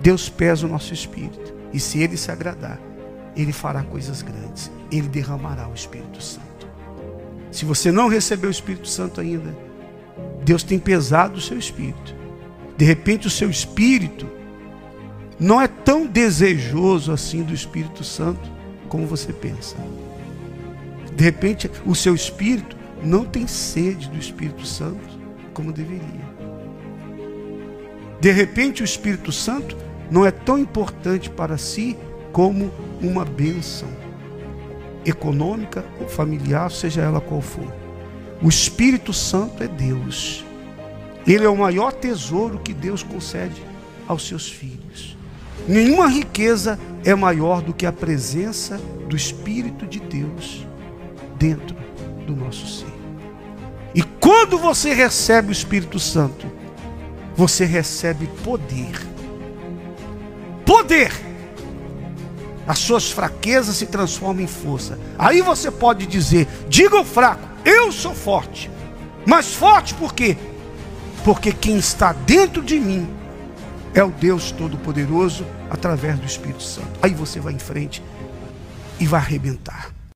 [0.00, 1.54] Deus pesa o nosso espírito.
[1.72, 2.80] E se ele se agradar,
[3.36, 4.70] ele fará coisas grandes.
[4.90, 6.68] Ele derramará o Espírito Santo.
[7.50, 9.56] Se você não recebeu o Espírito Santo ainda,
[10.44, 12.14] Deus tem pesado o seu espírito.
[12.76, 14.26] De repente, o seu espírito
[15.38, 18.50] não é tão desejoso assim do Espírito Santo
[18.88, 19.76] como você pensa.
[21.14, 25.18] De repente, o seu espírito não tem sede do Espírito Santo
[25.52, 26.30] como deveria.
[28.20, 29.76] De repente, o Espírito Santo
[30.10, 31.96] não é tão importante para si
[32.32, 32.70] como
[33.00, 33.88] uma bênção
[35.04, 37.72] econômica ou familiar, seja ela qual for.
[38.42, 40.44] O Espírito Santo é Deus.
[41.26, 43.62] Ele é o maior tesouro que Deus concede
[44.08, 45.16] aos seus filhos.
[45.68, 50.66] Nenhuma riqueza é maior do que a presença do Espírito de Deus
[51.36, 51.76] dentro
[52.26, 52.92] do nosso ser.
[53.94, 56.46] E quando você recebe o Espírito Santo,
[57.36, 59.10] você recebe poder.
[60.80, 61.12] Poder!
[62.66, 64.98] As suas fraquezas se transformam em força.
[65.18, 68.70] Aí você pode dizer: diga ao fraco, eu sou forte.
[69.26, 70.38] Mas forte por quê?
[71.22, 73.06] Porque quem está dentro de mim
[73.92, 76.98] é o Deus Todo-Poderoso através do Espírito Santo.
[77.02, 78.02] Aí você vai em frente
[78.98, 79.99] e vai arrebentar.